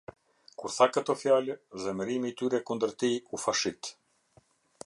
[0.61, 3.93] Kur tha këto fjalë, zemërimi i tyre kundër tij u fashit.